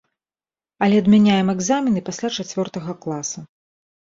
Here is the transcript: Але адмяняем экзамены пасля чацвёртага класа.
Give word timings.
Але 0.85 0.95
адмяняем 1.03 1.47
экзамены 1.55 1.99
пасля 2.09 2.33
чацвёртага 2.37 2.99
класа. 3.05 3.39